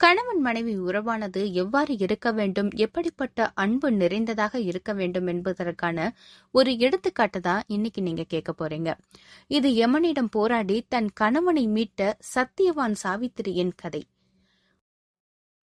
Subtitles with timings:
[0.00, 2.68] கணவன் மனைவி உறவானது எவ்வாறு இருக்க வேண்டும்?
[2.76, 5.98] எப்படிப்பட்ட அன்பு நிறைந்ததாக இருக்க வேண்டும் என்பதற்கான
[6.54, 8.90] ஒரு எடுத்துக்காட்டு தான் இன்னைக்கு நீங்க கேட்க போறீங்க.
[9.50, 12.00] இது யமனிடம் போராடி தன் கணவனை மீட்ட
[12.34, 14.02] சத்தியவான் சாவித்திரியின் கதை.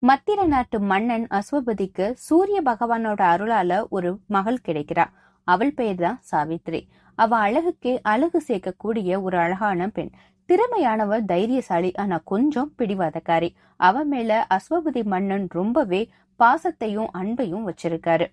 [0.03, 5.07] மத்திர நாட்டு மன்னன் அஸ்வபதிக்கு சூரிய பகவானோட அருளால ஒரு மகள் கிடைக்கிறா
[5.47, 6.81] அவள் பெயர் தான் சாவித்ரி
[7.19, 10.11] அவ அழகுக்கே அழகு சேர்க்கக்கூடிய ஒரு அழகான பெண்.
[10.49, 13.49] திறமையானவ தைரியசாலி ஆனா கொஞ்சம் பிடிவாதக்காரி.
[13.81, 16.01] அவ மேல அஸ்வபதி மன்னன் ரொம்பவே
[16.41, 18.27] பாசத்தையும் அன்பையும் வச்சிருக்காரு.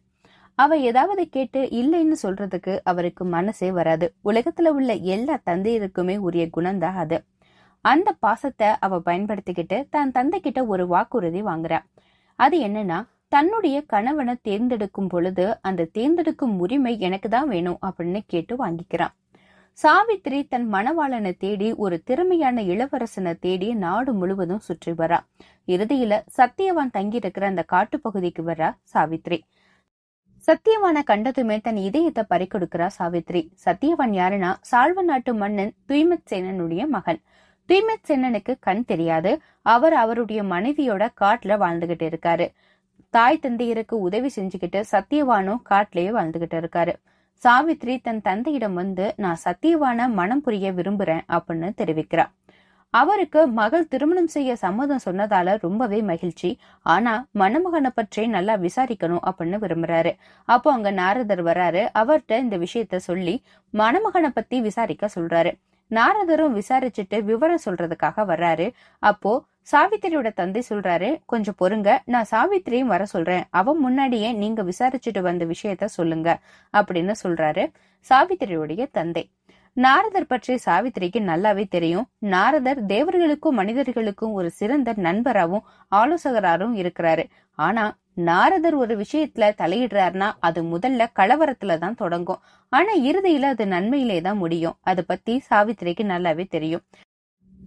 [0.59, 4.07] அவ ஏதாவது கேட்டு இல்லைன்னு சொல்றதுக்கு அவருக்கு மனசே வராது.
[4.25, 7.17] உலகத்துல உள்ள எல்லா தந்தையருக்குமே உரிய குணம்தான் அது.
[7.85, 11.79] அந்த பாசத்தை அவ பயன்படுத்திக்கிட்டு தன் தந்தை கிட்ட ஒரு வாக்குறுதி வாங்குறா
[12.39, 19.13] அது என்னன்னா தன்னுடைய கணவனை தேர்ந்தெடுக்கும் பொழுது அந்த தேர்ந்தெடுக்கும் உரிமை எனக்கு தான் வேணும் அப்படின்னு கேட்டு வாங்கிக்கிறான்.
[19.79, 25.19] சாவித்திரி தன் மணவாளனை தேடி ஒரு திறமையான இளவரசனை தேடி நாடு முழுவதும் சுற்றி வரா.
[25.67, 29.39] இறுதியில சத்தியவான் தங்கியிருக்கிற அந்த காட்டுப்பகுதிக்கு வரா சாவித்ரி
[30.43, 37.21] சத்தியவான கண்டதுமே தன் இதயத்தை பறிக்கொடுக்கிறா சாவித்ரி சத்தியவான் யாருன்னா சால்வ நாட்டு மன்னன் துய்மத் சேனனுடைய மகன்.
[37.69, 39.31] துய்மத் சேனனுக்கு கண் தெரியாது.
[39.61, 42.47] அவர் அவருடைய மனைவியோட காட்டுல வாழ்ந்துகிட்டு இருக்காரு.
[43.09, 46.93] தாய் தந்தையருக்கு உதவி செஞ்சுக்கிட்டு சத்தியவானும் காட்டிலேயே வாழ்ந்துகிட்டு இருக்காரு.
[47.43, 52.25] சாவித்ரி தன் தந்தையிடம் வந்து நான் சத்தியவான மனம் புரிய விரும்புறேன் அப்படின்னு தெரிவிக்கிறா.
[52.89, 56.49] அவருக்கு மகள் திருமணம் செய்ய சம்மதம் சொன்னதால ரொம்பவே மகிழ்ச்சி.
[56.81, 60.11] ஆனா மணமகனை பற்றி நல்லா விசாரிக்கணும் அப்படின்னு விரும்புறாரு.
[60.45, 61.83] அப்போ அங்க நாரதர் வராரு.
[62.01, 63.35] அவர்கிட்ட இந்த விஷயத்த சொல்லி
[63.73, 65.53] மணமகனை பத்தி விசாரிக்க சொல்றாரு.
[65.91, 68.67] நாரதரும் விசாரிச்சுட்டு விவரம் சொல்றதுக்காக வர்றாரு.
[68.99, 69.33] அப்போ
[69.71, 73.43] சாவித்திரியோட தந்தை சொல்றாரு கொஞ்சம் பொறுங்க நான் சாவித்திரியும் வர சொல்றேன்.
[73.49, 76.29] அவன் முன்னாடியே நீங்க விசாரிச்சுட்டு வந்த விஷயத்த சொல்லுங்க
[76.73, 77.63] அப்படின்னு சொல்றாரு
[78.09, 79.23] சாவித்திரியுடைய தந்தை.
[79.77, 82.07] நாரதர் பற்றி சாவித்திரிக்கு நல்லாவே தெரியும்.
[82.19, 87.23] நாரதர் தேவர்களுக்கும் மனிதர்களுக்கும் ஒரு சிறந்த நண்பராகவும் ஆலோசகராகவும் இருக்கிறாரு.
[87.59, 92.41] ஆனா நாரதர் ஒரு விஷயத்துல தலையிடுறாருன்னா அது முதல்ல கலவரத்துல தான் தொடங்கும்.
[92.69, 94.77] ஆனா இறுதியில அது நன்மையிலே தான் முடியும்.
[94.81, 96.83] அதை பத்தி சாவித்திரிக்கு நல்லாவே தெரியும்.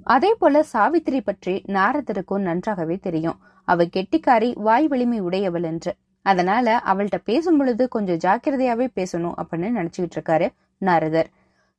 [0.07, 3.39] அதே போல சாவித்திரி பற்றி நாரதருக்கும் நன்றாகவே தெரியும்.
[3.69, 5.93] அவ கெட்டிக்காரி வாய் வலிமை உடையவள் என்று.
[6.27, 11.29] அதனால அவள்கிட்ட பேசும் பொழுது கொஞ்சம் ஜாக்கிரதையாவே பேசணும் அப்படின்னு நினைச்சுக்கிட்டு இருக்காரு நாரதர்.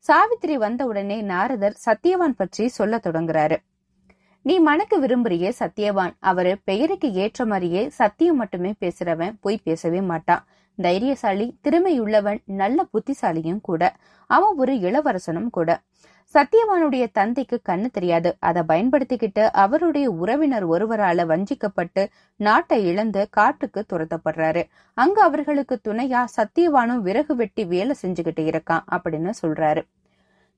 [0.05, 3.57] சாவித்திரி வந்த உடனே நாரதர் சத்தியவான் பற்றி சொல்ல தொடங்குறாரு.
[4.41, 10.43] நீ மணக்க விரும்புறியே சத்தியவான் அவரு பெயருக்கு ஏற்ற மாதிரியே சத்தியம் மட்டுமே பேசுறவன் போய் பேசவே மாட்டான்.
[10.77, 13.95] தைரியசாலி திறமையுள்ளவன் நல்ல புத்திசாலியும் கூட.
[14.29, 15.69] அவன் ஒரு இளவரசனும் கூட.
[16.33, 18.35] சத்தியவானுடைய தந்தைக்கு கண்ணு தெரியாது.
[18.39, 24.63] அதை பயன்படுத்திக்கிட்டு அவருடைய உறவினர் ஒருவரால வஞ்சிக்கப்பட்டு நாட்டை இழந்து காட்டுக்கு துரத்தப்படுறாரு.
[24.93, 29.83] அங்க அவர்களுக்கு துணையா சத்தியவானும் விறகு வெட்டி வேலை செஞ்சுக்கிட்டு இருக்கான் அப்படின்னு சொல்றாரு.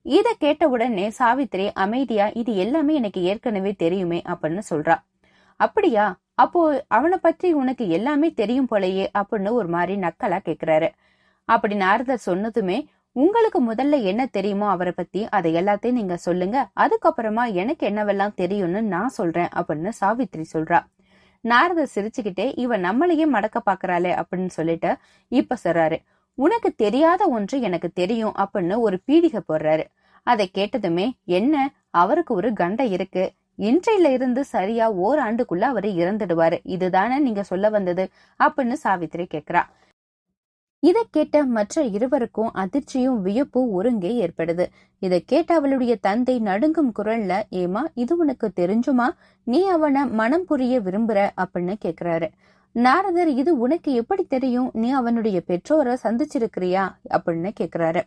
[0.02, 4.96] இத கேட்ட உடனே சாவித்திரி அமைதியா இது எல்லாமே எனக்கு ஏற்கனவே தெரியுமே அப்படின்னு சொல்றா.
[5.56, 6.18] அப்படியா?
[6.36, 10.90] அப்போ அவனை பற்றி உனக்கு எல்லாமே தெரியும் போலயே அப்படின்னு ஒரு மாதிரி நக்கலா கேக்குறாரு.
[11.46, 12.78] அப்படி நாரதர் சொன்னதுமே
[13.20, 16.58] உங்களுக்கு முதல்ல என்ன தெரியுமோ அவரை பத்தி அதை எல்லாத்தையும் நீங்க சொல்லுங்க.
[16.80, 20.80] அதுக்கப்புறமா எனக்கு என்னவெல்லாம் தெரியும்னு நான் சொல்றேன் அப்படின்னு சாவித்ரி சொல்றா.
[21.42, 24.98] நாரத சிரிச்சுக்கிட்டே இவன் நம்மளையே மடக்க பாக்குறாளே அப்படின்னு சொல்லிட்டு
[25.28, 25.98] இப்ப சொல்றாரு.
[26.38, 29.86] உனக்கு தெரியாத ஒன்று எனக்கு தெரியும் அப்படின்னு ஒரு பீடிகை போடுறாரு.
[30.24, 31.56] அதை கேட்டதுமே என்ன?
[31.90, 33.26] அவருக்கு ஒரு கண்டை இருக்கு.
[33.58, 36.60] இன்றையில இருந்து சரியா ஓராண்டுக்குள்ள அவரு இறந்துடுவாரு.
[36.64, 38.10] இதுதானே நீங்க சொல்ல வந்தது?
[38.40, 39.64] அப்படின்னு சாவித்திரி கேக்குறா.
[40.84, 44.66] இதை கேட்ட மற்ற இருவருக்கும் அதிர்ச்சியும் வியப்பும் ஒருங்கே ஏற்படுது.
[45.00, 49.08] இதை கேட்ட அவளுடைய தந்தை நடுங்கும் குரல்ல ஏமா இது உனக்கு தெரிஞ்சுமா?
[49.44, 51.30] நீ அவனை மனம் புரிய விரும்புற?
[51.38, 52.28] அப்படின்னு கேக்குறாரு.
[52.72, 54.70] நாரதர் இது உனக்கு எப்படி தெரியும்?
[54.74, 56.86] நீ அவனுடைய பெற்றோரை சந்திச்சிருக்கிறியா?
[57.10, 58.02] அப்படின்னு கேக்குறாரு.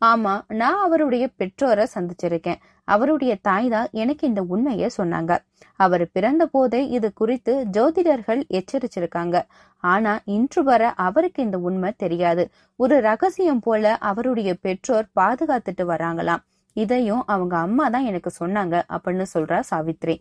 [0.00, 2.60] ஆமா நான் அவருடைய பெற்றோரை சந்திச்சிருக்கேன்.
[2.88, 5.32] அவருடைய தாய்தான் எனக்கு இந்த உண்மைய சொன்னாங்க.
[5.80, 9.36] அவர் பிறந்த போதே இது குறித்து ஜோதிடர்கள் எச்சரிச்சிருக்காங்க.
[9.84, 12.44] ஆனா இன்று வர அவருக்கு இந்த உண்மை தெரியாது.
[12.76, 16.44] ஒரு ரகசியம் போல அவருடைய பெற்றோர் பாதுகாத்துட்டு வராங்களாம்.
[16.76, 20.16] இதையும் அவங்க அம்மா தான் எனக்கு சொன்னாங்க அப்படின்னு சொல்றா சாவித்ரி.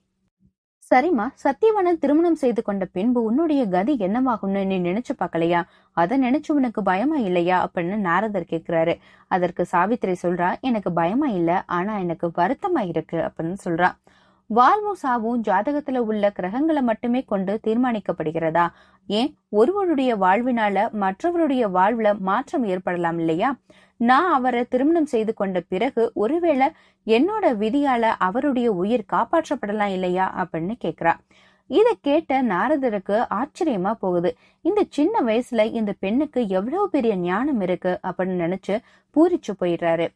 [0.91, 5.61] சரிம்மா சத்தியவனன் திருமணம் செய்து கொண்ட பின்பு உன்னுடைய கதி என்னவாகும்னு நீ நினைச்சு பார்க்கலையா?
[5.97, 7.57] அதை நினைச்சு உனக்கு பயமா இல்லையா?
[7.65, 8.93] அப்படின்னு நாரதர் கேக்குறாரு.
[9.27, 13.89] அதற்கு சாவித்திரி சொல்றா எனக்கு பயமா இல்ல ஆனா எனக்கு வருத்தமா இருக்கு அப்படின்னு சொல்றா.
[14.49, 18.65] வாழ்வும் சாவும் ஜாதகத்துல உள்ள கிரகங்களை மட்டுமே கொண்டு தீர்மானிக்கப்படுகிறதா?
[19.09, 19.31] ஏன்?
[19.49, 23.49] ஒருவருடைய வாழ்வினால மற்றவருடைய வாழ்வுல மாற்றம் ஏற்படலாம் இல்லையா?
[23.97, 26.67] நான் அவரை திருமணம் செய்து கொண்ட பிறகு ஒருவேளை
[27.07, 31.13] என்னோட விதியால அவருடைய உயிர் காப்பாற்றப்படலாம் இல்லையா அப்படின்னு கேக்குறா.
[31.67, 34.35] இத கேட்ட நாரதருக்கு ஆச்சரியமா போகுது.
[34.61, 38.77] இந்த சின்ன வயசுல இந்த பெண்ணுக்கு எவ்வளவு பெரிய ஞானம் இருக்கு அப்படின்னு நினைச்சு
[39.15, 40.07] பூரிச்சு போயிடுறாரு.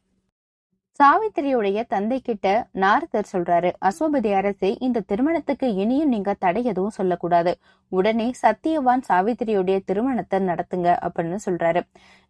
[0.99, 2.47] சாவித்திரியுடைய தந்தை கிட்ட
[2.83, 7.51] நாரதர் சொல்றாரு அஸ்வபதி அரசே இந்த திருமணத்துக்கு இனியும் நீங்க தடை எதுவும் சொல்லக்கூடாது.
[7.91, 11.81] உடனே சத்தியவான் சாவித்திரியுடைய திருமணத்தை நடத்துங்க அப்படின்னு சொல்றாரு.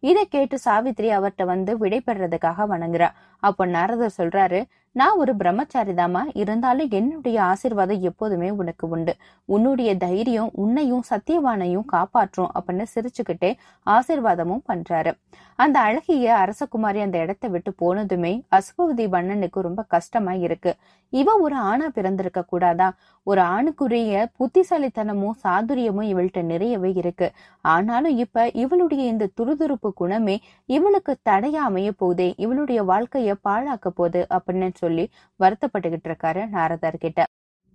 [0.02, 3.08] இதை கேட்டு சாவித்திரி அவர்கிட்ட வந்து விடைபெறதுக்காக வணங்குறா.
[3.42, 4.60] அப்ப நாரதர் சொல்றாரு
[4.96, 9.12] நான் ஒரு பிரம்மச்சாரிதாமா இருந்தாலும் என்னுடைய ஆசிர்வாதம் எப்போதுமே உனக்கு உண்டு.
[9.48, 13.50] உன்னுடைய தைரியம் உன்னையும் சத்தியவானையும் காப்பாற்றும் அப்படின்னு சிரிச்சுக்கிட்டே
[13.86, 15.12] ஆசிர்வாதமும் பண்றாரு.
[15.58, 20.72] அந்த அழகிய அரசகுமாரி அந்த இடத்தை விட்டு போனதுமே அஸ்வதி வண்ணனுக்கு ரொம்ப கஷ்டமா இருக்கு.
[21.12, 22.88] இவ ஒரு ஆணா பிறந்திருக்க கூடாதா?
[23.26, 27.28] ஒரு ஆணுக்குரிய புத்திசாலித்தனமும் சாதுரியமும் இவள்கிட்ட நிறையவே இருக்கு.
[27.64, 30.36] ஆனாலும் இப்ப இவளுடைய இந்த துருதுருப்பு குணமே
[30.68, 35.06] இவளுக்கு தடையா அமைய போதே இவளுடைய வாழ்க்கைய பாழாக்க போகுது அப்படின்னு சொல்லி
[35.40, 37.20] வருத்தப்பட்டுகிட்டு இருக்காரு நாரதர் கிட்ட.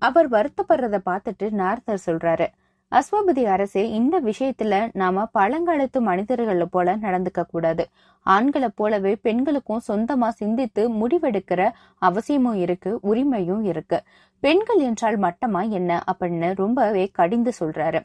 [0.02, 2.48] அவர் வருத்தப்படுறத பார்த்துட்டு நாரதர் சொல்றாரு
[2.92, 7.84] அஸ்வபதி அரசே இந்த விஷயத்துல நாம பழங்காலத்து மனிதர்களை போல நடந்துக்க கூடாது.
[8.26, 11.62] ஆண்களை போலவே பெண்களுக்கும் சொந்தமா சிந்தித்து முடிவெடுக்கிற
[12.02, 14.00] அவசியமும் இருக்கு உரிமையும் இருக்கு.
[14.44, 15.92] பெண்கள் என்றால் மட்டமா என்ன?
[16.12, 18.02] அப்படின்னு ரொம்பவே கடிந்து சொல்றாரு.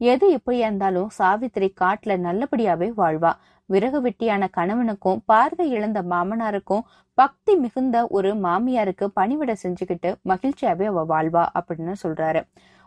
[0.00, 3.32] எது எப்படியா இருந்தாலும் சாவித்திரி காட்டுல நல்லபடியாவே வாழ்வா.
[3.72, 6.84] விறகு வெட்டியான கணவனுக்கும் பார்வை இழந்த மாமனாருக்கும்
[7.18, 12.42] பக்தி மிகுந்த ஒரு மாமியாருக்கு பணிவிட செஞ்சுக்கிட்டு மகிழ்ச்சியாவே அவ வாழ்வா அப்படின்னு சொல்றாரு.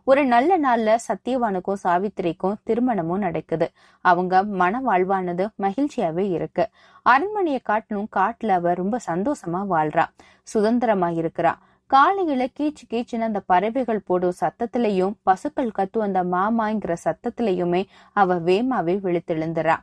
[0.07, 3.67] ஒரு நல்ல நாள்ல சத்தியவானுக்கும் சாவித்திரிக்கும் திருமணமும் நடக்குது.
[4.05, 6.65] அவங்க மன வாழ்வானது மகிழ்ச்சியாவே இருக்கு.
[7.05, 10.05] அரண்மனையை காட்டிலும் காட்டுல அவ ரொம்ப சந்தோஷமா வாழ்றா.
[10.43, 11.53] சுதந்திரமா இருக்கிறா.
[11.91, 17.81] காலையில கீச்சு கீச்சுன்னு அந்த பறவைகள் போடும் சத்தத்திலையும் பசுக்கள் கத்து அந்த மாமாங்கிற சத்தத்திலையுமே
[18.13, 19.75] அவ வேமாவே விழித்தெழுந்துறா.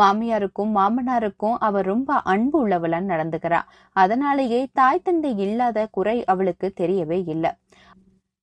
[0.00, 3.60] மாமியாருக்கும் மாமனாருக்கும் அவ ரொம்ப அன்பு உள்ளவளா நடந்துக்கிறா.
[3.96, 7.52] அதனாலேயே தாய் தந்தை இல்லாத குறை அவளுக்கு தெரியவே இல்லை.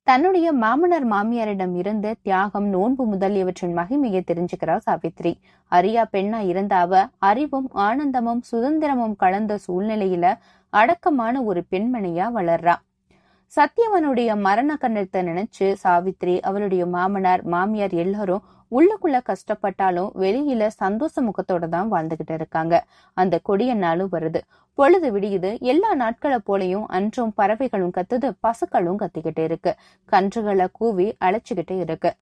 [0.08, 5.32] தன்னுடைய மாமனார் மாமியாரிடம் இருந்த தியாகம் நோன்பு முதலியவற்றின் மகிமையை தெரிஞ்சுக்கிறா சாவித்ரி.
[5.72, 6.94] அரியா பெண்ணா இருந்த அவ
[7.30, 10.26] அறிவும் ஆனந்தமும் சுதந்திரமும் கலந்த சூழ்நிலையில
[10.74, 12.76] அடக்கமான ஒரு பெண்மணியா வளர்றா.
[13.52, 21.92] சத்தியவனுடைய மரண கண்ணத்தை நினைச்சு சாவித்ரி அவளுடைய மாமனார் மாமியார் எல்லாரும் உள்ளுக்குள்ள கஷ்டப்பட்டாலும் வெளியில சந்தோஷ முகத்தோட தான்
[21.92, 22.86] வாழ்ந்துகிட்டு இருக்காங்க.
[23.14, 24.42] அந்த கொடிய நாளும் வருது.
[24.74, 25.60] பொழுது விடியுது.
[25.62, 29.76] எல்லா நாட்களை போலையும் அன்றும் பறவைகளும் கத்துது பசுக்களும் கத்திக்கிட்டு இருக்கு.
[30.12, 32.14] கன்றுகளை கூவி அழைச்சுக்கிட்டு இருக்கு.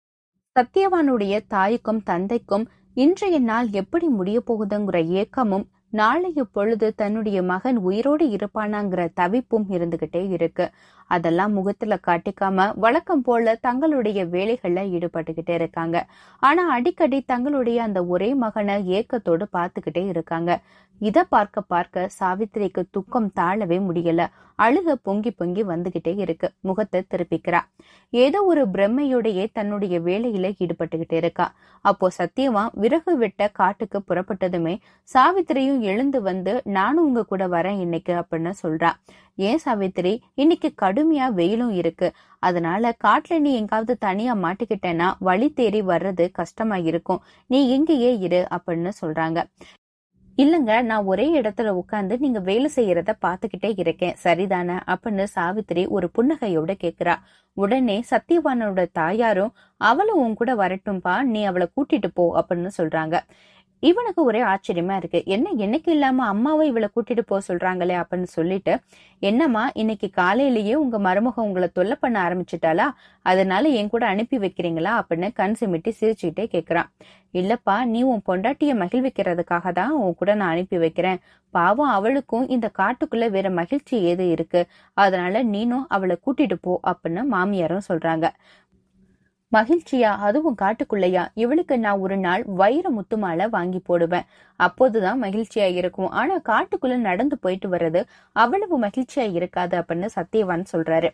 [0.56, 9.02] சத்தியவானுடைய தாய்க்கும் தந்தைக்கும் இன்றைய நாள் எப்படி முடிய போகுதுங்கிற ஏக்கமும் நாளைய பொழுது தன்னுடைய மகன் உயிரோடு இருப்பானாங்கிற
[9.22, 10.66] தவிப்பும் இருந்துகிட்டே இருக்கு.
[11.08, 15.98] அதெல்லாம் முகத்துல காட்டிக்காம வழக்கம் போல தங்களுடைய வேலைகள்ல ஈடுபட்டுக்கிட்டே இருக்காங்க.
[16.44, 20.52] ஆனா அடிக்கடி தங்களுடைய அந்த ஒரே மகனை ஏக்கத்தோடு பார்த்துக்கிட்டே இருக்காங்க.
[21.02, 24.22] இத பார்க்க பார்க்க சாவித்திரிக்கு துக்கம் தாழவே முடியல.
[24.62, 26.52] அழுக பொங்கி பொங்கி வந்துகிட்டே இருக்கு.
[26.60, 27.62] முகத்தை திருப்பிக்கிறா.
[28.10, 31.54] ஏதோ ஒரு பிரம்மையோடையே தன்னுடைய வேலையில ஈடுபட்டுக்கிட்டே இருக்கா.
[31.82, 34.76] அப்போ சத்தியமா விறகு வெட்ட காட்டுக்கு புறப்பட்டதுமே
[35.10, 38.92] சாவித்திரியும் எழுந்து வந்து நானும் உங்க கூட வரேன் இன்னைக்கு அப்படின்னு சொல்றா.
[39.36, 40.22] ஏன் சாவித்திரி?
[40.36, 42.14] இன்னைக்கு கடுமையா வெயிலும் இருக்கு.
[42.40, 47.24] அதனால காட்டுல நீ எங்காவது தனியா மாட்டிக்கிட்டேன்னா வழி தேடி வர்றது கஷ்டமா இருக்கும்.
[47.48, 49.40] நீ இங்கேயே இரு அப்படின்னு சொல்றாங்க.
[50.38, 54.16] இல்லங்க நான் ஒரே இடத்துல உட்காந்து நீங்க வேலை செய்யறத பாத்துக்கிட்டே இருக்கேன்.
[54.24, 54.76] சரிதானே?
[54.88, 57.16] அப்படின்னு சாவித்திரி ஒரு புன்னகையோட கேக்குறா.
[57.58, 63.16] உடனே சத்தியவானோட தாயாரும் அவளும் உன் கூட வரட்டும்பா நீ அவளை கூட்டிட்டு போ அப்படின்னு சொல்றாங்க.
[63.84, 65.20] இவனுக்கு ஒரே ஆச்சரியமா இருக்கு.
[65.26, 68.74] என்ன என்னைக்கு இல்லாம அம்மாவை இவளை கூட்டிட்டு போக சொல்றாங்களே அப்படின்னு சொல்லிட்டு
[69.22, 72.88] என்னம்மா இன்னைக்கு காலையிலேயே உங்க மருமகம் உங்களை தொல்லை பண்ண ஆரம்பிச்சிட்டாளா?
[73.26, 74.94] அதனால என் கூட அனுப்பி வைக்கிறீங்களா?
[75.00, 76.90] அப்படின்னு கண் சிமிட்டி சிரிச்சுக்கிட்டே கேக்குறான்.
[77.34, 81.22] இல்லப்பா நீ உன் பொண்டாட்டிய மகிழ்விக்கிறதுக்காக தான் உன் கூட நான் அனுப்பி வைக்கிறேன்.
[81.54, 84.62] பாவம் அவளுக்கும் இந்த காட்டுக்குள்ள வேற மகிழ்ச்சி ஏது இருக்கு?
[84.98, 88.26] அதனால நீனும் அவளை கூட்டிட்டு போ அப்படின்னு மாமியாரும் சொல்றாங்க.
[89.54, 90.12] மகிழ்ச்சியா?
[90.28, 91.28] அதுவும் காட்டுக்குள்ளையா?
[91.34, 94.24] இவளுக்கு நான் ஒரு நாள் வைர முத்துமாலை வாங்கி போடுவேன்.
[94.56, 96.10] அப்போதுதான் மகிழ்ச்சியா இருக்கும்.
[96.10, 101.10] ஆனா காட்டுக்குள்ள நடந்து போயிட்டு வர்றது அவ்வளவு மகிழ்ச்சியா இருக்காது அப்படின்னு சத்தியவான் சொல்றாரு.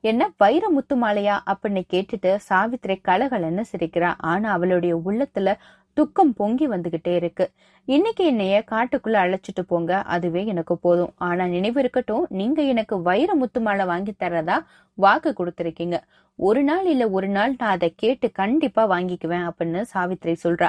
[0.00, 4.14] என்ன வைர முத்து மாலையா அப்படின்னு கேட்டுட்டு சாவித்திரி கலகலன்னு சிரிக்கிறா.
[4.18, 5.54] ஆனா அவளுடைய உள்ளத்துல
[5.96, 7.44] துக்கம் பொங்கி வந்துகிட்டே இருக்கு.
[7.88, 9.92] இன்னைக்கு என்னைய காட்டுக்குள்ள அழைச்சிட்டு போங்க.
[10.14, 11.12] அதுவே எனக்கு போதும்.
[11.16, 12.26] ஆனா நினைவு இருக்கட்டும்.
[12.30, 14.56] நீங்க எனக்கு வைர முத்துமாலை வாங்கி தரதா
[14.98, 15.98] வாக்கு கொடுத்திருக்கீங்க.
[16.38, 20.68] ஒரு நாள் இல்ல ஒரு நாள் நான் அதை கேட்டு கண்டிப்பா வாங்கிக்குவேன் அப்படின்னு சாவித்திரி சொல்றா.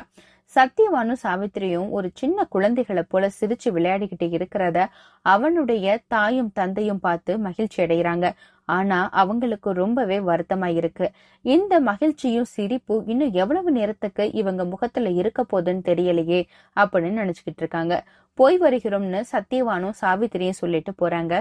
[0.54, 4.80] சத்தியவானும் சாவித்திரியும் ஒரு சின்ன குழந்தைகளை போல சிரிச்சு விளையாடிக்கிட்டு இருக்கிறத
[5.26, 8.28] அவனுடைய தாயும் தந்தையும் பார்த்து மகிழ்ச்சி அடைகிறாங்க.
[8.68, 11.08] ஆனா அவங்களுக்கு ரொம்பவே வருத்தமா இருக்கு.
[11.46, 16.42] இந்த மகிழ்ச்சியும் சிரிப்பு இன்னும் எவ்வளவு நேரத்துக்கு இவங்க முகத்துல இருக்க போதுன்னு தெரியலையே
[16.76, 17.96] அப்படின்னு நினைச்சுக்கிட்டு இருக்காங்க.
[18.40, 21.34] போய் வருகிறோம்னு சத்தியவானும் சாவித்திரியும் சொல்லிட்டு போறாங்க.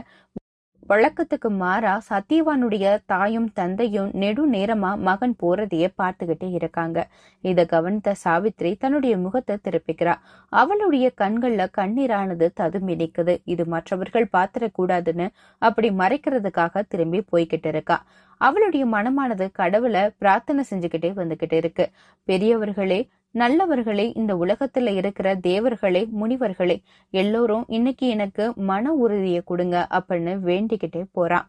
[0.91, 6.99] வழக்கத்துக்கு மாறா சத்யவானுடைய தாயும் தந்தையும் நெடு நேரமா மகன் போறதையே பார்த்துக்கிட்டே இருக்காங்க.
[7.45, 10.15] இத கவனித்த சாவித்ரி தன்னுடைய முகத்தை திருப்பிக்கிறா.
[10.53, 13.35] அவளுடைய கண்கள்ல கண்ணீரானது ததும்பி நிக்குது.
[13.45, 15.27] இது மற்றவர்கள் பாத்திரக்கூடாதுன்னு
[15.59, 17.99] அப்படி மறைக்கிறதுக்காக திரும்பி போய்கிட்டு இருக்கா.
[18.41, 21.87] அவளுடைய மனமானது கடவுளை பிரார்த்தனை செஞ்சுக்கிட்டே வந்துகிட்டு இருக்கு.
[22.29, 23.01] பெரியவர்களே
[23.41, 26.77] நல்லவர்களே இந்த உலகத்துல இருக்கிற தேவர்களே முனிவர்களே
[27.11, 31.47] எல்லோரும் இன்னைக்கு எனக்கு மன உறுதியை கொடுங்க அப்படின்னு வேண்டிக்கிட்டே போறான்.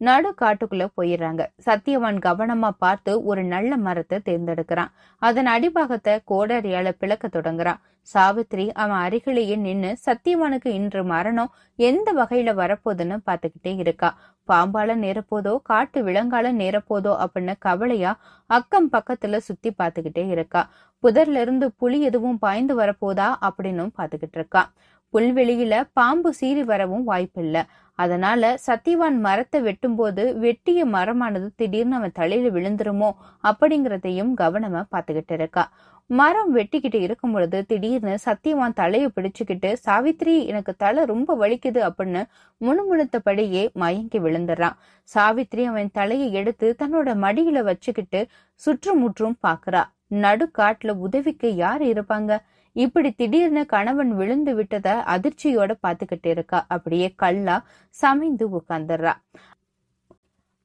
[0.00, 1.42] நடு காட்டுக்குள்ள போயிடுறாங்க.
[1.66, 4.92] சத்தியவான் கவனமா பார்த்து ஒரு நல்ல மரத்தை தேர்ந்தெடுக்கிறான்.
[5.22, 7.80] அதன் அடிபாகத்தை கோடரியால பிளக்க தொடங்குறான்.
[8.14, 14.10] சாவித்ரி அவன் அருகிலேயே நின்னு சத்தியவானுக்கு இன்று மரணம் எந்த வகையில வரப்போகுதுன்னு பாத்துக்கிட்டே இருக்கா.
[14.48, 18.12] பாம்பால நேரப்போதோ காட்டு விலங்கால நேரப்போதோ அப்படின்னு கவலையா
[18.50, 20.62] அக்கம் பக்கத்துல சுத்தி பாத்துக்கிட்டே இருக்கா.
[21.02, 24.70] புதர்ல இருந்து புலி எதுவும் பாய்ந்து வரப்போதா அப்படின்னும் பாத்துக்கிட்டு இருக்கான்
[25.14, 27.62] புல்வெளியில பாம்பு சீறி வரவும் வாய்ப்பில்லை.
[27.98, 33.10] அதனால சத்தியவான் மரத்தை வெட்டும்போது வெட்டிய மரமானது திடீர்னு அவன் தலையில விழுந்துருமோ
[33.44, 35.64] அப்படிங்கறதையும் கவனமா பாத்துக்கிட்டு இருக்கா
[36.10, 42.22] மரம் வெட்டிக்கிட்டு இருக்கும் பொழுது திடீர்னு சத்தியவான் தலையை பிடிச்சுக்கிட்டு சாவித்ரி எனக்கு தலை ரொம்ப வலிக்குது அப்படின்னு
[42.60, 44.76] முணுமுணுத்தபடியே மயங்கி விழுந்துடுறான்.
[45.10, 48.22] சாவித்ரி அவன் தலையை எடுத்து தன்னோட மடியில வச்சுக்கிட்டு
[48.62, 52.38] சுற்றுமுற்றும் பாக்குறா நடுக்காட்டுல உதவிக்கு யார் இருப்பாங்க?
[52.72, 56.64] இப்படி திடீர்னு கணவன் விழுந்து விட்டத அதிர்ச்சியோட பாத்துக்கிட்டு இருக்கா.
[56.68, 57.64] அப்படியே கல்லா
[58.02, 59.12] சமைந்து உட்கார்ந்துடுறா.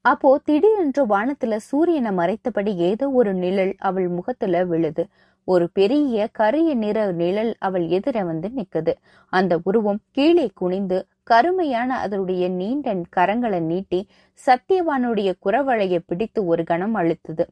[0.01, 5.07] அப்போ திடீரென்று வானத்துல சூரியனை மறைத்தபடி ஏதோ ஒரு நிழல் அவள் முகத்துல விழுது.
[5.43, 8.93] ஒரு பெரிய கரிய நிற நிழல் அவள் எதிர வந்து நிக்குது.
[9.29, 14.07] அந்த உருவம் கீழே குனிந்து கருமையான அதனுடைய நீண்ட கரங்களை நீட்டி
[14.45, 17.45] சத்தியவானுடைய குரவளையை பிடித்து ஒரு கணம் அழுத்துது.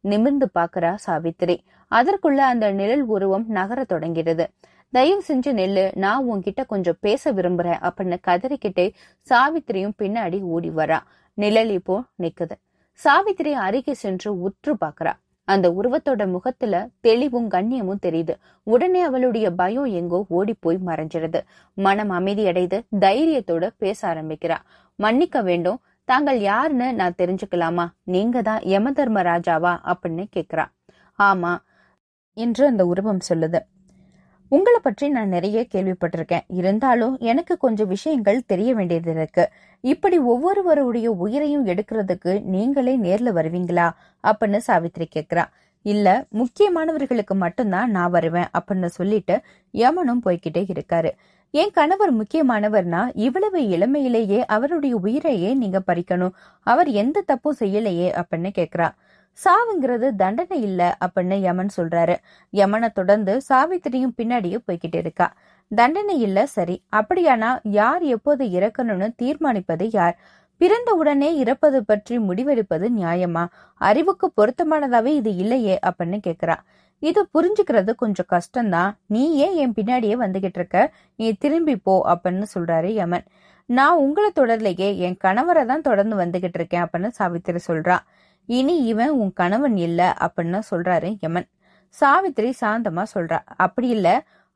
[0.00, 1.56] நிமிர்ந்து பாக்குறா சாவித்திரி.
[1.90, 4.46] அதற்குள்ள அந்த நிழல் உருவம் நகர தொடங்கிறது
[4.92, 8.86] தயவு செஞ்சு நெல்லு நான் உன்கிட்ட கொஞ்சம் பேச விரும்புறேன் அப்படின்னு கதறிக்கிட்டே
[9.26, 10.98] சாவித்திரியும் பின்னாடி ஓடி வரா.
[11.38, 12.56] நிழல் இப்போ நிக்குது.
[13.00, 15.12] சாவித்திரி அருகே சென்று உற்று பாக்குறா
[15.48, 18.34] அந்த உருவத்தோட முகத்துல தெளிவும் கண்ணியமும் தெரியுது.
[18.66, 21.40] உடனே அவளுடைய பயம் எங்கோ ஓடி போய் மறைஞ்சிருது.
[21.74, 24.58] மனம் அமைதியடைந்து தைரியத்தோட பேச ஆரம்பிக்கிறா.
[24.98, 25.78] மன்னிக்க வேண்டும்
[26.10, 27.84] தாங்கள் யாருன்னு நான் தெரிஞ்சுக்கலாமா?
[28.04, 29.72] நீங்க தான் யம தர்ம ராஜாவா?
[29.84, 30.64] அப்படின்னு கேக்குறா.
[31.18, 31.52] ஆமா
[32.36, 33.58] என்று அந்த உருவம் சொல்லுது.
[34.48, 36.44] உங்களை பற்றி நான் நிறைய கேள்விப்பட்டிருக்கேன்.
[36.48, 39.44] இருந்தாலும் எனக்கு கொஞ்சம் விஷயங்கள் தெரிய வேண்டியது இருக்கு.
[39.84, 43.86] இப்படி ஒவ்வொருவருடைய உயிரையும் எடுக்கிறதுக்கு நீங்களே நேர்ல வருவீங்களா?
[44.24, 45.44] அப்படின்னு சாவித்ரி கேக்குறா.
[45.86, 49.40] இல்ல முக்கியமானவர்களுக்கு மட்டும்தான் நான் வருவேன் அப்படின்னு சொல்லிட்டு
[49.74, 51.10] யமனும் போய்கிட்டே இருக்காரு.
[51.54, 56.30] என் கணவர் முக்கியமானவர்னா இவ்வளவு இளமையிலேயே அவருடைய உயிரையே நீங்க பறிக்கணும்.
[56.60, 58.88] அவர் எந்த தப்பும் செய்யலையே அப்படின்னு கேக்குறா.
[59.38, 62.16] சாவுங்கிறது தண்டனை இல்ல அப்படின்னு யமன் சொல்றாரு.
[62.52, 65.34] யமனை தொடர்ந்து சாவித்திரியும் பின்னாடியே போய்கிட்டு இருக்கா.
[65.68, 66.82] தண்டனை இல்ல சரி.
[66.96, 70.18] அப்படியானா யார் எப்போது இறக்கணும்னு தீர்மானிப்பது யார்?
[70.56, 73.46] பிறந்த உடனே இறப்பது பற்றி முடிவெடுப்பது நியாயமா?
[73.74, 76.56] அறிவுக்கு பொருத்தமானதாவே இது இல்லையே அப்படின்னு கேக்குறா.
[77.08, 78.90] இது புரிஞ்சுக்கிறது கொஞ்சம் கஷ்டம்தான்.
[79.06, 80.78] நீ ஏன் என் பின்னாடியே வந்துகிட்டு இருக்க
[81.16, 83.26] நீ திரும்பி போ அப்படின்னு சொல்றாரு யமன்.
[83.68, 88.04] நான் உங்களை தொடரலையே என் கணவரை தான் தொடர்ந்து வந்துகிட்டு இருக்கேன் அப்படின்னு சாவித்திரி சொல்றான்
[88.48, 91.48] இனி இவன் உன் கணவன் இல்ல அப்படின்னு சொல்றாரு யமன்.
[91.88, 93.38] சாவித்திரி சாந்தமா சொல்றா.
[93.56, 94.08] அப்படி இல்ல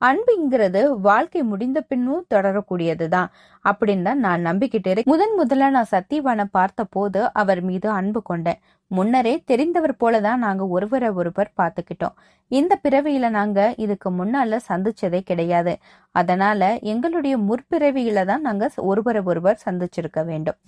[0.08, 3.28] அன்புங்கிறது வாழ்க்கை முடிந்த பின்னும் தொடரக்கூடியதுதான்.
[3.64, 5.11] அப்படின்னு தான் நான் நம்பிக்கிட்டு இருக்கேன்.
[5.12, 8.61] முதன் முதல்ல நான் சத்தியவானை பார்த்த போது அவர் மீது அன்பு கொண்டேன்.
[8.90, 12.16] முன்னரே தெரிந்தவர் போலதான் நாங்க ஒருவரை ஒருவர் பார்த்துக்கிட்டோம்.
[12.50, 15.73] இந்த பிறவியில நாங்க இதுக்கு முன்னால சந்திச்சதே கிடையாது.
[16.14, 20.58] அதனால எங்களுடைய முற்பிறவியில தான் நாங்க ஒருவரை ஒருவர் சந்திச்சிருக்க வேண்டும்.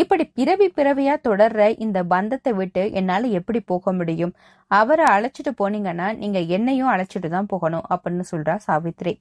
[0.00, 4.32] இப்படி பிறவி பிறவியா தொடர்ற இந்த பந்தத்தை விட்டு என்னால எப்படி போக முடியும்?
[4.70, 9.12] அவரை அழைச்சிட்டு போனீங்கன்னா நீங்க என்னையும் அழைச்சிட்டு தான் போகணும் அப்படின்னு சொல்றா சாவித்ரி.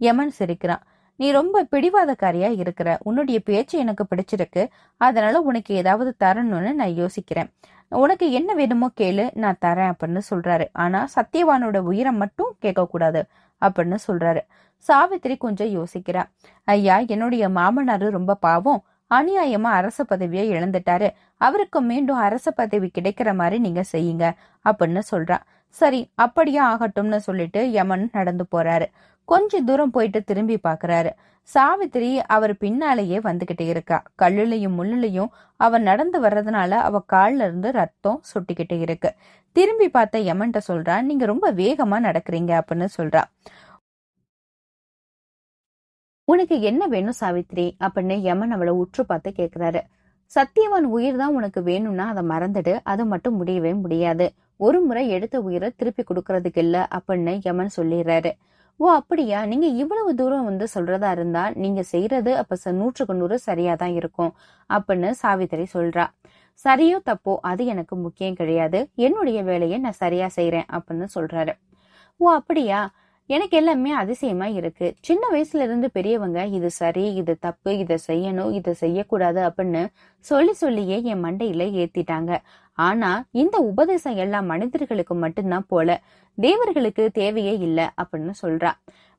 [0.00, 0.82] யமன் சிரிக்கிறான்.
[1.16, 2.98] நீ ரொம்ப பிடிவாதக்காரியா இருக்கிற.
[3.02, 4.68] உன்னுடைய பேச்சு எனக்கு பிடிச்சிருக்கு.
[4.96, 7.50] அதனால உனக்கு ஏதாவது தரணும்னு நான் யோசிக்கிறேன்.
[7.88, 10.66] உனக்கு என்ன வேணுமோ கேளு நான் தரேன் அப்படின்னு சொல்றாரு.
[10.72, 13.22] ஆனா சத்தியவானோட உயிரை மட்டும் கேட்க கூடாது
[13.62, 14.42] அப்படின்னு சொல்றாரு.
[14.76, 16.24] சாவித்திரி கொஞ்சம் யோசிக்கிறா.
[16.64, 18.82] ஐயா என்னுடைய மாமனாரு ரொம்ப பாவம்.
[19.14, 21.08] அநியாயமா அரச பதவியை இழந்துட்டாரு.
[21.36, 24.32] அவருக்கு மீண்டும் அரச பதவி கிடைக்கிற மாதிரி நீங்க செய்யுங்க
[24.64, 25.44] அப்படின்னு சொல்றான்.
[25.68, 28.86] சரி அப்படியே ஆகட்டும்னு சொல்லிட்டு யமன் நடந்து போறாரு.
[29.24, 31.10] கொஞ்ச தூரம் போயிட்டு திரும்பி பாக்குறாரு.
[31.42, 34.02] சாவித்திரி அவர் பின்னாலேயே வந்துகிட்டே இருக்கா.
[34.22, 39.14] கல்லுலையும் முள்ளுலையும் அவ நடந்து வர்றதுனால அவ கால்ல இருந்து ரத்தம் சுட்டிக்கிட்டே இருக்கு.
[39.52, 43.28] திரும்பி பார்த்த யமன்ட்ட சொல்றான் நீங்க ரொம்ப வேகமா நடக்கிறீங்க அப்படின்னு சொல்றான்.
[46.28, 47.66] உனக்கு என்ன வேணும் சாவித்ரி?
[47.84, 49.80] அப்படின்னு யமன் அவளை உற்று பார்த்து கேட்கிறாரு.
[50.32, 52.74] சத்தியவான் உயிர் தான் உனக்கு வேணும்னா அதை மறந்துடு.
[52.82, 54.26] அது மட்டும் முடியவே முடியாது.
[54.56, 58.32] ஒரு முறை எடுத்த உயிரை திருப்பி கொடுக்கறதுக்கு இல்ல அப்படின்னு யமன் சொல்லிடுறாரு.
[58.80, 59.38] ஓ அப்படியா?
[59.46, 64.32] நீங்க இவ்வளவு தூரம் வந்து சொல்றதா இருந்தா நீங்க செய்யறது அப்ப நூற்றுக்கு நூறு சரியா தான் இருக்கும்
[64.70, 66.06] அப்படின்னு சாவித்திரி சொல்றா.
[66.64, 68.78] சரியோ தப்போ அது எனக்கு முக்கியம் கிடையாது.
[68.94, 71.54] என்னுடைய வேலையை நான் சரியா செய்யறேன் அப்படின்னு சொல்றாரு.
[72.20, 72.80] ஓ அப்படியா?
[73.30, 74.94] எனக்கு எல்லாமே அதிசயமா இருக்கு.
[75.00, 79.86] சின்ன வயசுல இருந்து பெரியவங்க இது சரி இது தப்பு இதை செய்யணும் இதை செய்யக்கூடாது அப்படின்னு
[80.18, 82.36] சொல்லி சொல்லியே என் மண்டையில ஏத்திட்டாங்க.
[82.72, 86.00] ஆனா இந்த உபதேசம் எல்லாம் மனிதர்களுக்கு மட்டும்தான் போல.
[86.34, 88.70] தேவர்களுக்கு தேவையே இல்லை அப்படின்னு சொல்றா.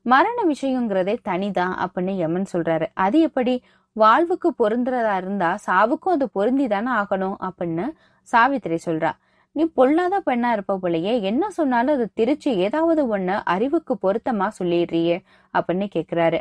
[0.02, 2.86] மரண விஷயங்கிறதே தனிதான் அப்படின்னு யமன் சொல்றாரு.
[2.94, 3.62] அது எப்படி?
[3.92, 9.12] வாழ்வுக்கு பொருந்துறதா இருந்தா சாவுக்கும் அது பொருந்தி தானே ஆகணும் அப்படின்னு சாவித்திரி சொல்றா.
[9.56, 15.16] நீ பொல்லாத பெண்ணா இருப்ப போலயே என்ன சொன்னாலும் அது திருச்சி ஏதாவது ஒண்ணு அறிவுக்கு பொருத்தமா சொல்லிடுறியே
[15.54, 16.40] அப்படின்னு கேக்குறாரு.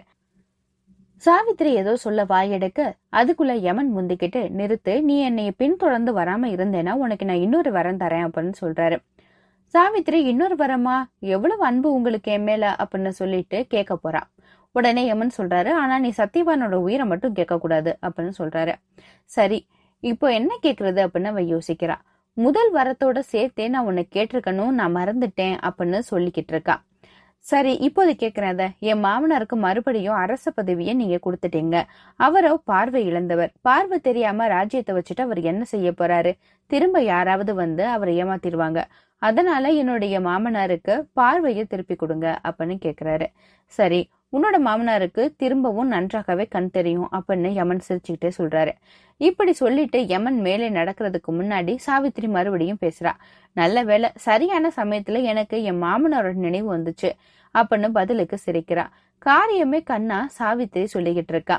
[1.24, 7.38] சாவித்திரி ஏதோ சொல்ல வாயெடுக்க அதுக்குள்ள யமன் முந்திக்கிட்டு நிறுத்து நீ என்னைய பின்தொடர்ந்து வராம இருந்தேன்னா உனக்கு நான்
[7.38, 8.98] இன்னொரு வரம் தரேன் அப்படின்னு சொல்றாரு.
[9.74, 10.96] சாவித்திரி இன்னொரு வரமா?
[11.20, 12.76] எவ்வளவு அன்பு உங்களுக்கு என் மேல?
[12.80, 14.22] அப்படின்னு சொல்லிட்டு கேட்க போறா.
[14.72, 18.74] உடனே யமன் சொல்றாரு ஆனா நீ சத்தியவானோட உயிரை மட்டும் கேட்க கூடாது அப்படின்னு சொல்றாரு.
[19.26, 19.60] சரி
[20.04, 22.04] இப்போ என்ன கேக்குறது அப்படின்னு அவ யோசிக்கிறான்
[22.38, 26.76] முதல் வரத்தோட சேர்த்தே நான் உன்னை கேட்டிருக்கணும் நான் மறந்துட்டேன் அப்படின்னு சொல்லிக்கிட்டு இருக்கா.
[27.40, 31.84] சரி இப்போது கேக்குறேன் என் மாமனாருக்கு மறுபடியும் அரச பதவியை நீங்க கொடுத்துட்டீங்க.
[32.16, 33.52] அவரோ பார்வை இழந்தவர்.
[33.62, 36.34] பார்வை தெரியாம ராஜ்யத்தை வச்சுட்டு அவர் என்ன செய்ய போறாரு?
[36.68, 38.82] திரும்ப யாராவது வந்து அவரை ஏமாத்திடுவாங்க.
[39.22, 43.28] அதனால என்னுடைய மாமனாருக்கு பார்வையை திருப்பி கொடுங்க அப்படின்னு கேக்குறாரு.
[43.66, 48.74] சரி உன்னோட மாமனாருக்கு திரும்பவும் நன்றாகவே கண் தெரியும் அப்படின்னு யமன் சிரிச்சுக்கிட்டே சொல்றாரு.
[49.18, 53.14] இப்படி சொல்லிட்டு யமன் மேலே நடக்கிறதுக்கு முன்னாடி சாவித்திரி மறுபடியும் பேசுறா.
[53.54, 57.12] நல்ல வேளை சரியான சமயத்துல எனக்கு என் மாமனாரோட நினைவு வந்துச்சு
[57.56, 58.86] அப்படின்னு பதிலுக்கு சிரிக்கிறா.
[59.26, 61.58] காரியமே கண்ணா சாவித்திரி சொல்லிக்கிட்டு இருக்கா.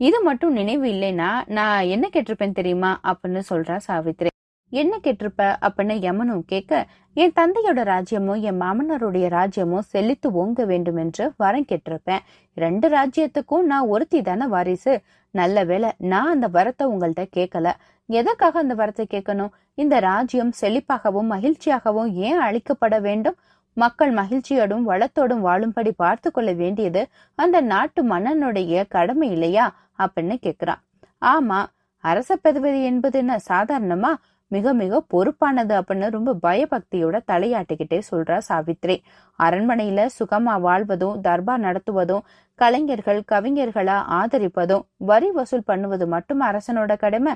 [0.00, 4.30] இது மட்டும் நினைவு இல்லைன்னா நான் என்ன கேட்டிருப்பேன் தெரியுமா அப்படின்னு சொல்றா சாவித்திரி.
[4.74, 5.42] என்ன கேட்டிருப்ப?
[5.66, 6.72] அப்படின்னு யமனும் கேட்க
[7.16, 12.22] என் தந்தையோட ராஜ்யமும் என் மாமனாருடைய ராஜ்யமும் செழித்து ஓங்க வேண்டும் என்று வரம் கேட்டிருப்பேன்.
[12.56, 14.94] ரெண்டு ராஜ்யத்துக்கும் நான் ஒருத்தி தானே வாரிசு.
[15.34, 17.68] நல்ல வேளை நான் அந்த வரத்தை உங்கள்ட்ட கேட்கல.
[18.08, 19.52] எதற்காக அந்த வரத்தை கேட்கணும்?
[19.74, 23.38] இந்த ராஜ்யம் செழிப்பாகவும் மகிழ்ச்சியாகவும் ஏன் அழிக்கப்பட வேண்டும்?
[23.76, 27.02] மக்கள் மகிழ்ச்சியோடும் வளத்தோடும் வாழும்படி பார்த்து கொள்ள வேண்டியது
[27.38, 29.66] அந்த நாட்டு மன்னனுடைய கடமை இல்லையா?
[29.98, 30.82] அப்படின்னு கேக்குறான்
[31.24, 31.60] ஆமா
[32.04, 34.10] அரச பதவி என்பது என்ன சாதாரணமா?
[34.54, 38.96] மிக மிக பொறுப்பானது அப்படின்னு ரொம்ப பயபக்தியோட தலையாட்டிக்கிட்டே சொல்றா சாவித்ரி.
[39.38, 42.26] அரண்மனையில சுகமா வாழ்வதும் தர்பார் நடத்துவதும்
[42.58, 47.34] கலைஞர்கள் கவிஞர்களா ஆதரிப்பதும் வரி வசூல் பண்ணுவது மட்டும் அரசனோட கடமை.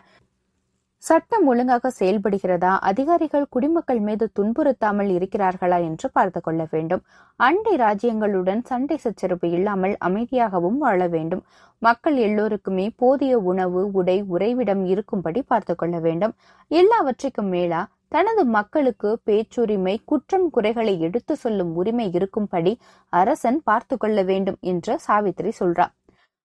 [1.02, 2.70] சட்டம் ஒழுங்காக செயல்படுகிறதா?
[2.80, 7.02] அதிகாரிகள் குடிமக்கள் மீது துன்புறுத்தாமல் இருக்கிறார்களா என்று பார்த்து கொள்ள வேண்டும்.
[7.40, 11.42] அண்டை ராஜ்யங்களுடன் சண்டை சச்சரவு இல்லாமல் அமைதியாகவும் வாழ வேண்டும்.
[11.82, 16.34] மக்கள் எல்லோருக்குமே போதிய உணவு உடை உறைவிடம் இருக்கும்படி பார்த்து கொள்ள வேண்டும்.
[16.70, 22.72] எல்லாவற்றுக்கும் மேலா தனது மக்களுக்கு பேச்சுரிமை குற்றம் குறைகளை எடுத்து சொல்லும் உரிமை இருக்கும்படி
[23.12, 25.86] அரசன் பார்த்து கொள்ள வேண்டும் என்று சாவித்திரி சொல்றா.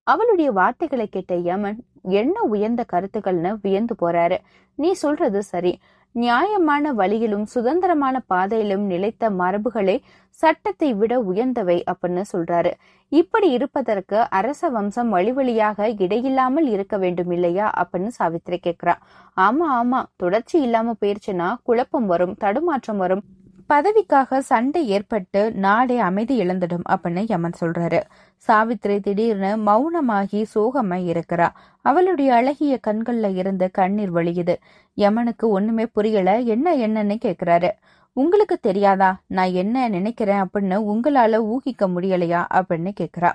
[0.08, 4.38] அவளுடைய வார்த்தைகளை கேட்ட யமன் என்ன உயர்ந்த கருத்துக்கள்னு வியந்து போறாரு.
[4.76, 5.80] நீ சொல்றது சரி.
[6.12, 12.72] நியாயமான வழியிலும் சுதந்திரமான பாதையிலும் நிலைத்த மரபுகளே சட்டத்தை விட உயர்ந்தவை அப்படின்னு சொல்றாரு.
[13.10, 18.96] இப்படி இருப்பதற்கு அரச வம்சம் வழி வழியாக இடையில்லாமல் இருக்க வேண்டும் இல்லையா அப்படின்னு சாவித்திரி கேக்குறா.
[19.38, 20.04] ஆமா ஆமா.
[20.16, 23.24] தொடர்ச்சி இல்லாம போயிருச்சுன்னா குழப்பம் வரும் தடுமாற்றம் வரும்.
[23.70, 28.02] பதவிக்காக சண்டை ஏற்பட்டு நாடே அமைதி இழந்துடும் அப்படின்னு யமன் சொல்றாரு.
[28.38, 31.50] சாவித்திரி திடீர்னு மௌனமாகி சோகமா இருக்கிறா.
[31.82, 34.56] அவளுடைய அழகிய கண்கள்ல இருந்து கண்ணீர் வழியுது.
[34.98, 36.40] யமனுக்கு ஒண்ணுமே புரியல.
[36.40, 37.70] என்ன என்னன்னு கேக்குறாரு.
[38.14, 39.22] உங்களுக்கு தெரியாதா?
[39.28, 42.46] நான் என்ன நினைக்கிறேன் அப்படின்னு உங்களால ஊகிக்க முடியலையா?
[42.54, 43.32] அப்படின்னு கேக்குறா.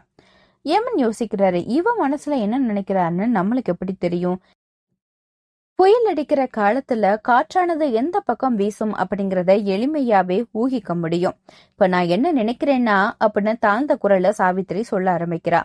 [0.62, 4.40] யமன் யோசிக்கிறாரு இவன் மனசுல என்ன நினைக்கிறான்னு நம்மளுக்கு எப்படி தெரியும்?
[5.78, 11.36] புயல் அடிக்கிற காலத்துல காற்றானது எந்த பக்கம் வீசும் அப்படிங்கறத எளிமையாவே ஊகிக்க முடியும்.
[11.70, 15.60] இப்ப நான் என்ன நினைக்கிறேன்னா அப்படின்னு தாழ்ந்த குரல்ல சாவித்திரி சொல்ல ஆரம்பிக்கிறா.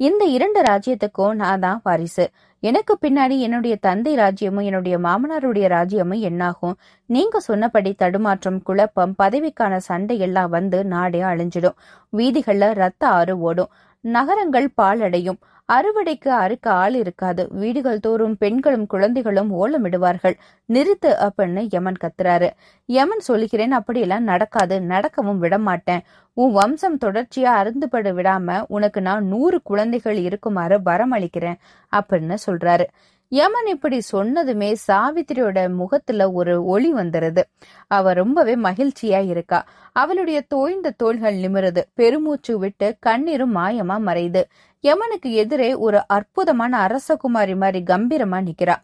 [0.00, 2.26] இந்த இரண்டு ராஜ்யத்துக்கும் நான் தான் வாரிசு.
[2.62, 6.78] எனக்கு பின்னாடி என்னுடைய தந்தை ராஜ்யமும் என்னுடைய மாமனாருடைய ராஜ்யமும் என்னாகும்?
[7.06, 11.78] நீங்க சொன்னபடி தடுமாற்றம் குழப்பம் பதவிக்கான சண்டை எல்லாம் வந்து நாடே அழிஞ்சிடும்.
[12.16, 13.70] வீதிகள்ல ரத்த ஆறு ஓடும்.
[14.04, 15.38] நகரங்கள் பாலடையும்
[15.72, 17.48] அறுவடைக்கு அறுக்க ஆள் இருக்காது.
[17.50, 20.36] வீடுகள் தோறும் பெண்களும் குழந்தைகளும் ஓலமிடுவார்கள்.
[20.72, 22.50] நிறுத்து அப்படின்னு யமன் கத்துறாரு.
[22.86, 24.80] யமன் சொல்லுகிறேன் அப்படியெல்லாம் நடக்காது.
[24.82, 26.00] நடக்கவும் விட மாட்டேன்
[26.34, 31.58] உன் வம்சம் தொடர்ச்சியா அருந்துபட விடாம உனக்கு நான் நூறு குழந்தைகள் இருக்குமாறு வரமளிக்கிறேன்
[31.96, 32.84] அப்படின்னு சொல்றாரு.
[33.28, 37.42] யமன் இப்படி சொன்னதுமே சாவித்திரியோட முகத்துல ஒரு ஒளி வந்துருது.
[37.86, 39.64] அவ ரொம்பவே மகிழ்ச்சியா இருக்கா.
[39.92, 41.82] அவளுடைய தோய்ந்த தோள்கள் நிமிருது.
[41.94, 44.42] பெருமூச்சு விட்டு கண்ணீரும் மாயமா மறையுது.
[44.86, 48.74] யமனுக்கு எதிரே ஒரு அற்புதமான அரசகுமாரி மாதிரி கம்பீரமா நிக்கிறா.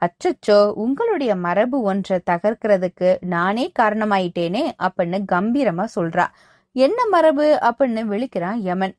[0.00, 6.26] அச்சச்சோ உங்களுடைய மரபு ஒன்றை தகர்க்கிறதுக்கு நானே காரணமாயிட்டேனே அப்படின்னு கம்பீரமா சொல்றா.
[6.72, 8.94] என்ன மரபு அப்படின்னு விழிக்கிறான் யமன்.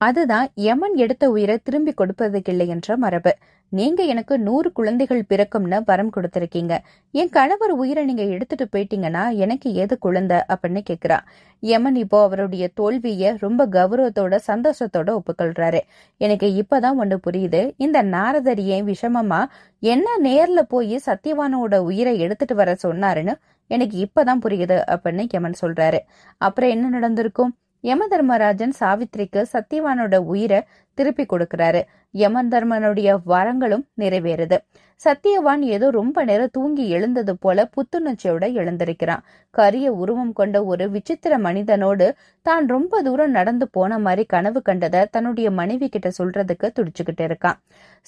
[0.00, 3.36] அதுதான் யமன் எடுத்த உயிரை திரும்பி கொடுப்பதுக்கு இல்லை என்ற மரபு.
[3.72, 6.78] நீங்க எனக்கு நூறு குழந்தைகள் பிறக்கும்னு வரம் கொடுத்திருக்கீங்க.
[7.12, 10.38] என் கணவர் உயிரை நீங்க எடுத்துட்டு போயிட்டீங்கன்னா எனக்கு ஏது குழந்தை?
[10.48, 11.18] அப்படின்னு கேக்குறா.
[11.60, 15.80] யமன் இப்போ அவருடைய தோல்விய ரொம்ப கௌரவத்தோட சந்தோஷத்தோட ஒப்புக்கொள்றாரு.
[16.16, 17.70] எனக்கு இப்பதான் ஒண்ணு புரியுது.
[17.76, 19.44] இந்த நாரதர் ஏன் விஷமமா
[19.78, 23.34] என்ன நேர்ல போய் சத்தியவானோட உயிரை எடுத்துட்டு வர சொன்னாருன்னு
[23.66, 25.98] எனக்கு இப்பதான் புரியுது அப்படின்னு யமன் சொல்றாரு.
[26.38, 27.52] அப்புறம் என்ன நடந்திருக்கும்?
[27.84, 30.60] யம தர்மராஜன் சாவித்திரிக்கு சத்தியவானோட உயிரை
[30.98, 31.80] திருப்பி கொடுக்கறாரு.
[32.14, 34.56] யம தர்மனுடைய வரங்களும் நிறைவேறுது.
[35.04, 39.22] சத்தியவான் ஏதோ ரொம்ப நேரம் தூங்கி எழுந்தது போல புத்துணர்ச்சியோட எழுந்திருக்கிறான்.
[39.50, 42.06] கரிய உருவம் கொண்ட ஒரு விசித்திர மனிதனோடு
[42.46, 47.58] தான் ரொம்ப தூரம் நடந்து போன மாதிரி கனவு கண்டதை தன்னுடைய மனைவி கிட்ட சொல்றதுக்கு துடிச்சுக்கிட்டு இருக்கான்.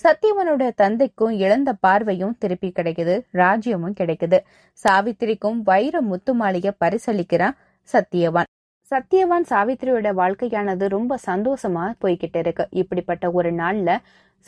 [0.05, 4.41] சத்தியவனுடைய தந்தைக்கும் இழந்த பார்வையும் திருப்பி கிடைக்குது ராஜ்யமும் கிடைக்குது.
[4.85, 7.57] சாவித்திரிக்கும் வைர முத்துமாளிகை பரிசளிக்கிறான்
[7.89, 8.51] சத்தியவான்.
[8.91, 12.65] சத்தியவான் சாவித்திரியோட வாழ்க்கையானது ரொம்ப சந்தோஷமா போய்கிட்டு இருக்கு.
[12.71, 13.91] இப்படிப்பட்ட ஒரு நாள்ல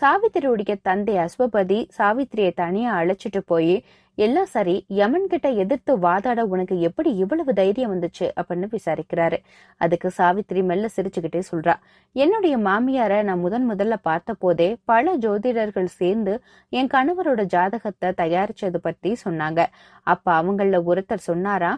[0.00, 3.76] சாவித்திரியுடைய தந்தை அஸ்வபதி சாவித்திரியை தனியா அழைச்சிட்டு போய்
[4.18, 8.26] எல்லாம் சரி யமன் கிட்ட எதிர்த்து வாதாட உனக்கு எப்படி இவ்வளவு தைரியம் வந்துச்சு?
[8.40, 9.38] அப்படின்னு விசாரிக்கிறாரு.
[9.80, 11.74] அதுக்கு சாவித்திரி மெல்ல சிரிச்சுக்கிட்டே சொல்றா
[12.12, 16.34] என்னுடைய மாமியார நான் முதன் முதல்ல பார்த்த போதே பல ஜோதிடர்கள் சேர்ந்து
[16.72, 19.60] என் கணவரோட ஜாதகத்தை தயாரிச்சது பத்தி சொன்னாங்க.
[20.06, 21.72] அப்ப அவங்கள ஒருத்தர் சொன்னாரா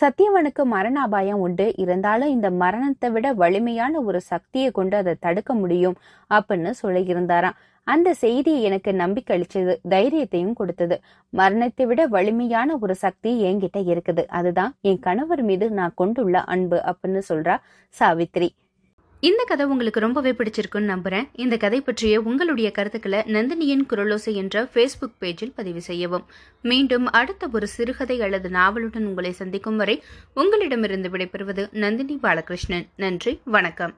[0.00, 1.66] சத்தியவனுக்கு மரண அபாயம் உண்டு.
[1.82, 5.96] இருந்தாலும் இந்த மரணத்தை விட வலிமையான ஒரு சக்தியை கொண்டு அதை தடுக்க முடியும்
[6.30, 7.58] அப்படின்னு சொல்லியிருந்தாராம்.
[7.86, 10.96] அந்த செய்தி எனக்கு நம்பிக்கை அளிச்சது தைரியத்தையும் கொடுத்தது.
[11.32, 14.24] மரணத்தை விட வலிமையான ஒரு சக்தி என்கிட்ட இருக்குது.
[14.38, 17.56] அதுதான் என் கணவர் மீது நான் கொண்டுள்ள அன்பு அப்படின்னு சொல்றா
[17.94, 18.50] சாவித்ரி.
[19.26, 21.28] இந்த கதை உங்களுக்கு ரொம்பவே பிடிச்சிருக்குன்னு நம்புறேன்.
[21.32, 26.26] இந்த கதை பற்றிய உங்களுடைய கருத்துக்களை நந்தினியின் குரலோசை என்ற ஃபேஸ்புக் பேஜில் பதிவு செய்யவும்.
[26.62, 30.02] மீண்டும் அடுத்த ஒரு சிறுகதை அல்லது நாவலுடன் உங்களை சந்திக்கும் வரை
[30.34, 32.86] உங்களிடமிருந்து விடைபெறுவது நந்தினி பாலகிருஷ்ணன்.
[32.96, 33.94] நன்றி வணக்கம்.